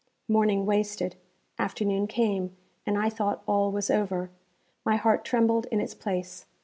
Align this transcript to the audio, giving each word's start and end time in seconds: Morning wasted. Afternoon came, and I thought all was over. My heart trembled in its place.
Morning 0.27 0.65
wasted. 0.65 1.15
Afternoon 1.59 2.07
came, 2.07 2.57
and 2.87 2.97
I 2.97 3.07
thought 3.07 3.43
all 3.45 3.71
was 3.71 3.91
over. 3.91 4.31
My 4.83 4.95
heart 4.95 5.23
trembled 5.23 5.67
in 5.69 5.79
its 5.79 5.93
place. 5.93 6.47